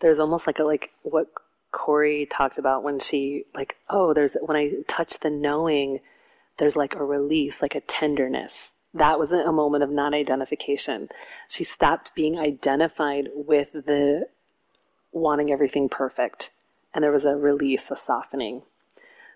[0.00, 1.28] there's almost like a like what
[1.72, 6.00] Corey talked about when she like, oh, there's when I touch the knowing,
[6.58, 8.54] there's like a release, like a tenderness.
[8.94, 11.10] That was a moment of non-identification.
[11.48, 14.28] She stopped being identified with the
[15.12, 16.50] wanting everything perfect,
[16.94, 18.62] and there was a release, a softening.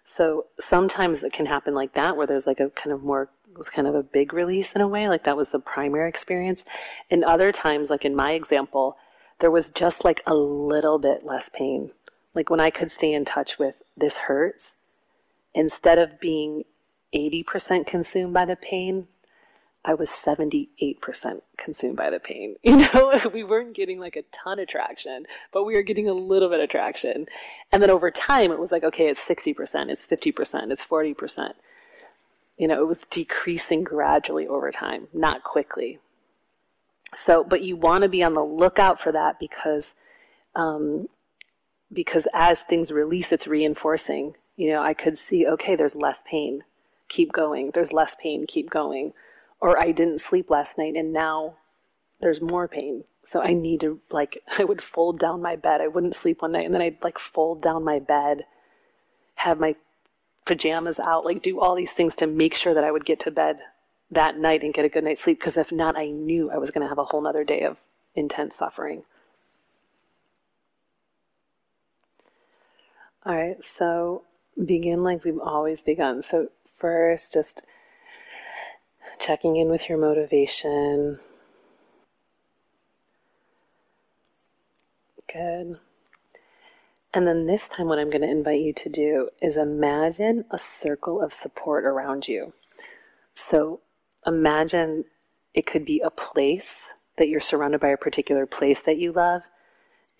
[0.05, 3.59] So sometimes it can happen like that, where there's like a kind of more it
[3.59, 6.65] was kind of a big release in a way, like that was the primary experience.
[7.11, 8.97] And other times, like in my example,
[9.41, 11.91] there was just like a little bit less pain.
[12.35, 14.73] Like when I could stay in touch with this hurts,
[15.55, 16.65] instead of being
[17.15, 19.07] 80% consumed by the pain,
[19.85, 22.57] I was 78% consumed by the pain.
[22.63, 26.15] You know, we weren't getting like a ton of traction, but we were getting a
[26.15, 27.27] little bit of traction.
[27.73, 31.53] And then over time, it was like, okay, it's 60%, it's 50%, it's 40%.
[32.59, 35.99] You know, it was decreasing gradually over time, not quickly.
[37.27, 39.89] So, but you want to be on the lookout for that because,
[40.55, 41.09] um,
[41.93, 44.35] because as things release, it's reinforcing.
[44.57, 46.63] You know, I could see, okay, there's less pain,
[47.09, 47.71] keep going.
[47.75, 49.13] There's less pain, keep going.
[49.61, 51.57] Or I didn't sleep last night and now
[52.21, 53.05] there's more pain.
[53.31, 55.81] So I need to, like, I would fold down my bed.
[55.81, 58.45] I wouldn't sleep one night and then I'd, like, fold down my bed,
[59.37, 59.75] have my
[60.45, 63.31] pajamas out, like do all these things to make sure that I would get to
[63.31, 63.59] bed
[64.11, 65.39] that night and get a good night's sleep.
[65.41, 67.77] Because if not, I knew I was going to have a whole nother day of
[68.15, 69.05] intense suffering.
[73.25, 74.25] All right, so
[74.65, 76.23] begin like we've always begun.
[76.23, 76.49] So,
[76.79, 77.63] first, just
[79.21, 81.21] checking in with your motivation.
[85.33, 85.79] Good.
[87.15, 90.59] And then this time, what I'm going to invite you to do is imagine a
[90.83, 92.53] circle of support around you.
[93.51, 93.81] So
[94.27, 95.05] imagine
[95.55, 96.67] it could be a place
[97.19, 99.43] that you're surrounded by a particular place that you love.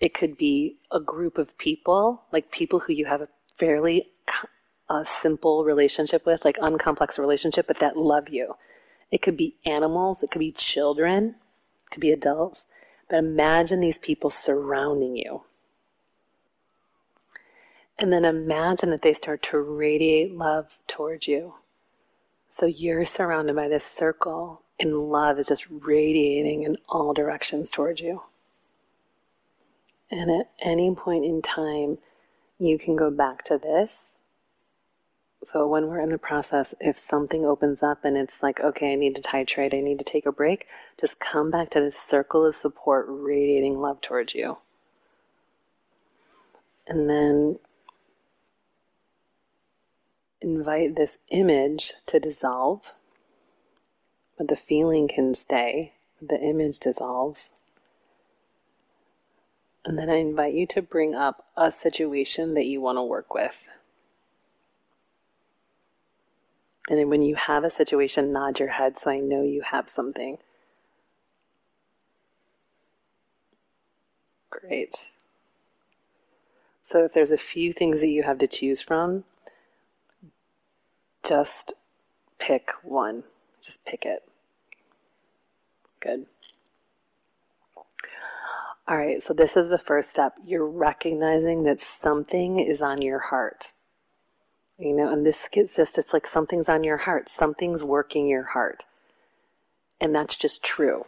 [0.03, 4.09] It could be a group of people, like people who you have a fairly
[4.89, 8.57] uh, simple relationship with, like uncomplex relationship, but that love you.
[9.11, 11.35] It could be animals, it could be children,
[11.85, 12.65] it could be adults.
[13.09, 15.43] But imagine these people surrounding you.
[17.97, 21.53] And then imagine that they start to radiate love towards you.
[22.59, 28.01] So you're surrounded by this circle, and love is just radiating in all directions towards
[28.01, 28.21] you.
[30.13, 31.97] And at any point in time,
[32.59, 33.95] you can go back to this.
[35.51, 38.95] So when we're in the process, if something opens up and it's like, okay, I
[38.95, 40.67] need to titrate, I need to take a break,
[41.01, 44.57] just come back to this circle of support radiating love towards you.
[46.85, 47.57] And then
[50.41, 52.81] invite this image to dissolve,
[54.37, 55.93] but the feeling can stay.
[56.21, 57.49] The image dissolves.
[59.85, 63.33] And then I invite you to bring up a situation that you want to work
[63.33, 63.55] with.
[66.89, 69.89] And then when you have a situation, nod your head so I know you have
[69.89, 70.37] something.
[74.49, 75.07] Great.
[76.91, 79.23] So if there's a few things that you have to choose from,
[81.23, 81.73] just
[82.37, 83.23] pick one.
[83.61, 84.23] Just pick it.
[86.01, 86.25] Good.
[88.85, 90.33] All right, so this is the first step.
[90.45, 93.71] You're recognizing that something is on your heart.
[94.77, 98.43] You know, and this gets just, it's like something's on your heart, something's working your
[98.43, 98.83] heart.
[100.01, 101.05] And that's just true.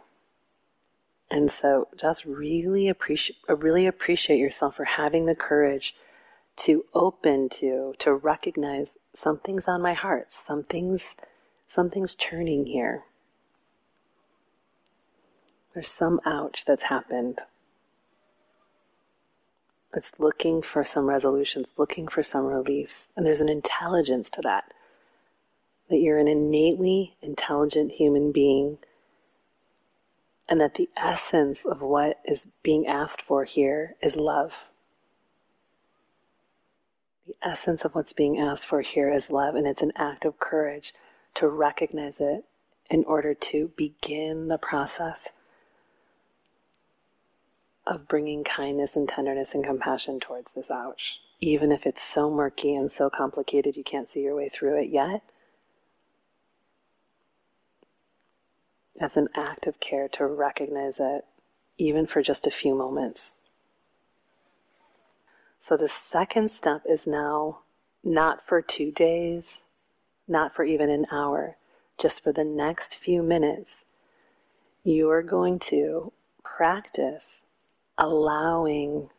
[1.30, 5.94] And so just really appreciate, really appreciate yourself for having the courage
[6.58, 11.02] to open to, to recognize something's on my heart, something's,
[11.68, 13.02] something's churning here.
[15.74, 17.40] There's some ouch that's happened.
[19.96, 22.92] It's looking for some resolutions, looking for some release.
[23.16, 24.70] And there's an intelligence to that.
[25.88, 28.76] That you're an innately intelligent human being.
[30.50, 34.52] And that the essence of what is being asked for here is love.
[37.26, 39.54] The essence of what's being asked for here is love.
[39.54, 40.92] And it's an act of courage
[41.36, 42.44] to recognize it
[42.90, 45.20] in order to begin the process
[47.86, 52.74] of bringing kindness and tenderness and compassion towards this ouch, even if it's so murky
[52.74, 55.22] and so complicated you can't see your way through it yet.
[59.00, 61.24] As an act of care to recognize it,
[61.78, 63.30] even for just a few moments.
[65.60, 67.58] So the second step is now
[68.02, 69.44] not for two days,
[70.26, 71.56] not for even an hour,
[71.98, 73.70] just for the next few minutes.
[74.84, 76.12] You are going to
[76.42, 77.26] practice
[77.98, 79.10] allowing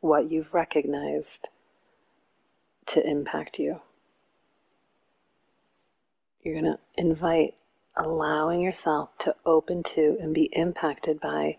[0.00, 1.48] what you've recognized
[2.86, 3.80] to impact you.
[6.42, 7.54] You're going to invite
[7.96, 11.56] allowing yourself to open to and be impacted by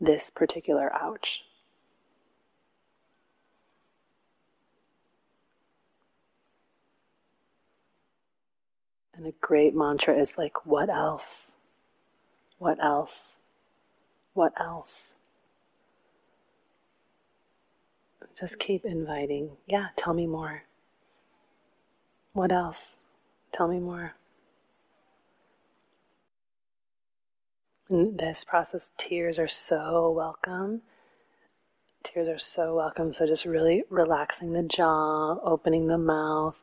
[0.00, 1.42] this particular ouch.
[9.14, 11.26] And a great mantra is like, what else?
[12.58, 13.14] What else?
[14.32, 15.09] What else?
[18.40, 19.50] Just keep inviting.
[19.66, 20.62] Yeah, tell me more.
[22.32, 22.80] What else?
[23.52, 24.14] Tell me more.
[27.90, 30.80] In this process, tears are so welcome.
[32.02, 33.12] Tears are so welcome.
[33.12, 36.56] So just really relaxing the jaw, opening the mouth.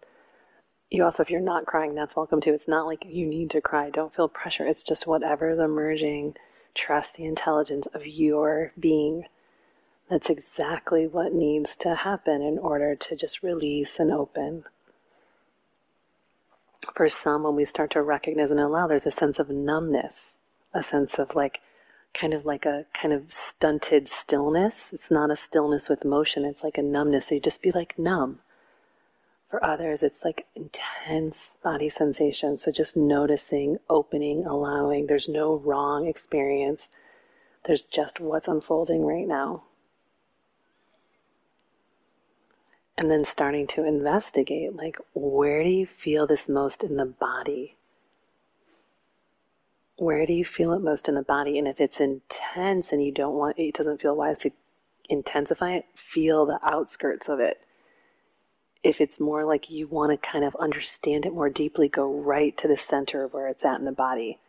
[0.89, 2.55] You also, if you're not crying, that's welcome too.
[2.55, 3.91] It's not like you need to cry.
[3.91, 4.65] Don't feel pressure.
[4.65, 6.37] It's just whatever's emerging.
[6.73, 9.25] Trust the intelligence of your being
[10.09, 14.63] that's exactly what needs to happen in order to just release and open.
[16.95, 20.15] For some, when we start to recognize and allow, there's a sense of numbness,
[20.73, 21.59] a sense of like,
[22.13, 24.85] kind of like a kind of stunted stillness.
[24.93, 27.27] It's not a stillness with motion, it's like a numbness.
[27.27, 28.39] So you just be like numb.
[29.49, 32.59] For others, it's like intense body sensation.
[32.59, 35.07] So just noticing, opening, allowing.
[35.07, 36.87] There's no wrong experience.
[37.65, 39.63] There's just what's unfolding right now.
[42.97, 47.75] And then starting to investigate like where do you feel this most in the body?
[49.97, 51.59] Where do you feel it most in the body?
[51.59, 54.51] And if it's intense and you don't want it doesn't feel wise to
[55.09, 57.61] intensify it feel the outskirts of it.
[58.83, 62.57] If it's more like you want to kind of understand it more deeply go right
[62.57, 64.39] to the center of where it's at in the body.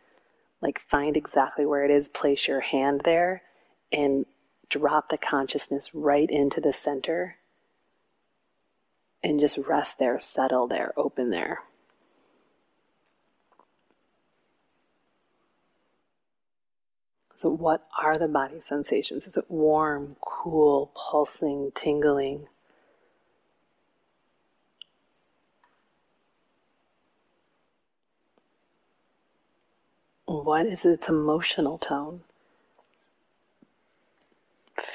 [0.61, 3.43] Like find exactly where it is place your hand there
[3.91, 4.25] and
[4.69, 7.37] drop the consciousness right into the center
[9.23, 11.59] and just rest there, settle there, open there.
[17.35, 19.25] So, what are the body sensations?
[19.25, 22.47] Is it warm, cool, pulsing, tingling?
[30.25, 32.23] What is its emotional tone?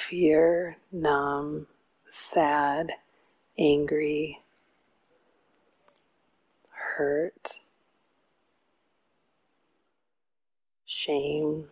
[0.09, 1.67] Fear, numb,
[2.11, 2.93] sad,
[3.59, 4.41] angry,
[6.71, 7.59] hurt,
[10.87, 11.69] shame.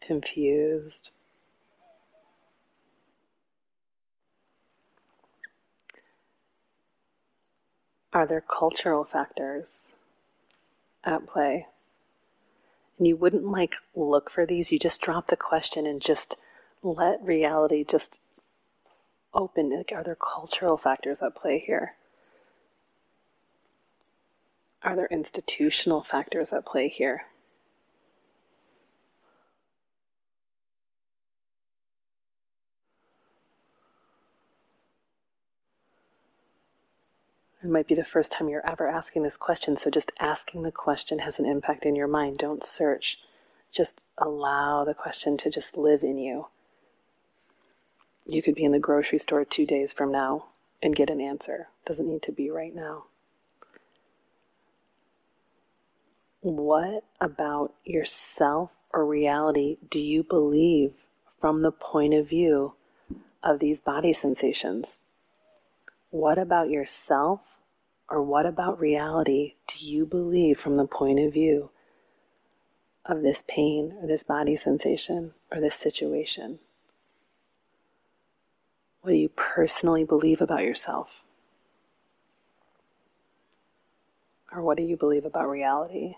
[0.00, 1.10] Confused.
[8.12, 9.72] Are there cultural factors
[11.04, 11.66] at play?
[12.98, 16.36] And you wouldn't like look for these, you just drop the question and just
[16.82, 18.18] let reality just
[19.32, 19.76] open?
[19.76, 21.94] Like, are there cultural factors at play here?
[24.82, 27.24] Are there institutional factors at play here?
[37.64, 40.70] It might be the first time you're ever asking this question, so just asking the
[40.70, 42.36] question has an impact in your mind.
[42.36, 43.18] Don't search.
[43.72, 46.48] Just allow the question to just live in you.
[48.26, 50.48] You could be in the grocery store two days from now
[50.82, 51.68] and get an answer.
[51.86, 53.04] Doesn't need to be right now.
[56.42, 60.92] What about yourself or reality do you believe
[61.40, 62.74] from the point of view
[63.42, 64.96] of these body sensations?
[66.14, 67.40] What about yourself
[68.08, 71.70] or what about reality do you believe from the point of view
[73.04, 76.60] of this pain or this body sensation or this situation?
[79.00, 81.08] What do you personally believe about yourself?
[84.52, 86.14] Or what do you believe about reality?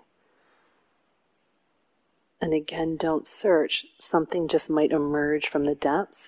[2.39, 3.87] And again, don't search.
[3.99, 6.19] Something just might emerge from the depths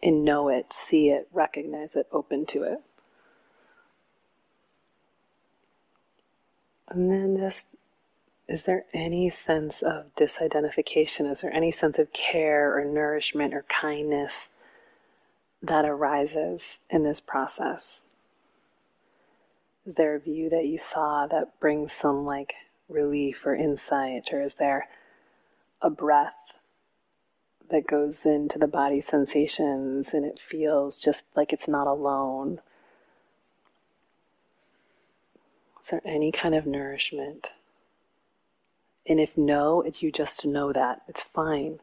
[0.00, 2.78] and know it, see it, recognize it, open to it.
[6.90, 7.66] And then just,
[8.48, 11.30] is there any sense of disidentification?
[11.30, 14.34] Is there any sense of care or nourishment or kindness
[15.62, 18.00] that arises in this process?
[19.86, 22.54] Is there a view that you saw that brings some like
[22.88, 24.32] relief or insight?
[24.32, 24.88] Or is there
[25.80, 26.34] a breath
[27.70, 32.60] that goes into the body sensations and it feels just like it's not alone?
[35.90, 37.48] There any kind of nourishment?
[39.06, 41.80] And if no, if you just know that, it's fine.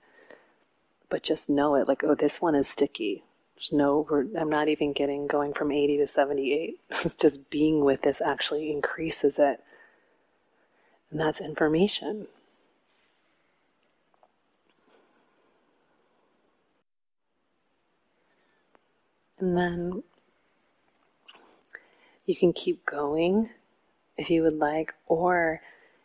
[1.10, 3.24] But just know it like, oh, this one is sticky.
[3.56, 4.08] There's no,
[4.40, 6.80] I'm not even getting going from 80 to 78.
[7.04, 9.62] It's just being with this actually increases it.
[11.12, 12.28] And that's information.
[19.40, 20.04] And then
[22.26, 23.50] you can keep going
[24.18, 25.62] if you would like, or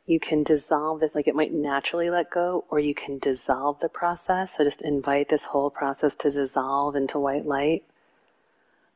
[0.06, 3.88] you can dissolve it, like it might naturally let go, or you can dissolve the
[3.88, 4.52] process.
[4.56, 7.84] So just invite this whole process to dissolve into white light.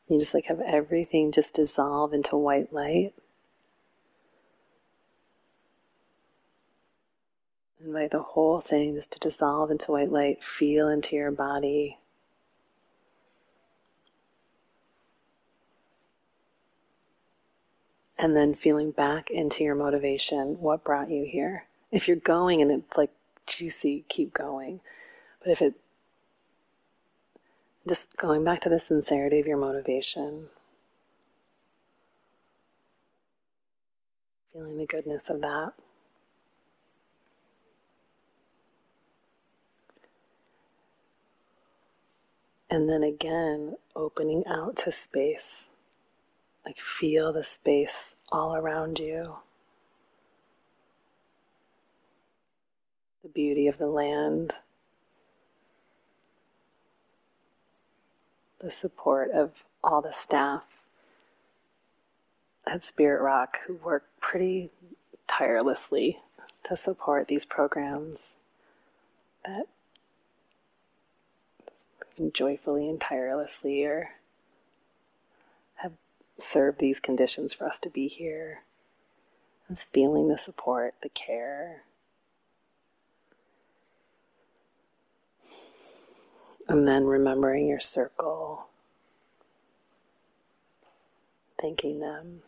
[0.08, 3.12] You just like have everything just dissolve into white light.
[7.84, 10.42] Invite the whole thing just to dissolve into white light.
[10.42, 11.98] Feel into your body.
[18.18, 20.60] And then feeling back into your motivation.
[20.60, 21.64] What brought you here?
[21.92, 23.10] If you're going and it's like
[23.46, 24.80] juicy, keep going.
[25.40, 25.74] But if it,
[27.88, 30.46] just going back to the sincerity of your motivation,
[34.52, 35.72] feeling the goodness of that.
[42.68, 45.65] And then again, opening out to space.
[46.66, 47.94] Like feel the space
[48.32, 49.36] all around you.
[53.22, 54.52] The beauty of the land.
[58.60, 59.52] The support of
[59.84, 60.64] all the staff
[62.66, 64.70] at Spirit Rock who work pretty
[65.28, 66.18] tirelessly
[66.64, 68.18] to support these programs
[69.44, 69.66] that
[72.32, 74.10] joyfully and tirelessly are
[76.38, 78.62] serve these conditions for us to be here.
[79.68, 81.82] Just feeling the support, the care.
[86.68, 88.66] And then remembering your circle,
[91.60, 92.42] thanking them.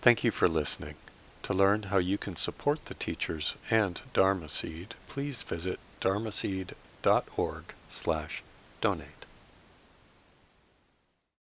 [0.00, 0.94] Thank you for listening.
[1.42, 8.42] To learn how you can support the teachers and Dharma Seed, please visit dharmaseed.org slash
[8.80, 9.19] donate.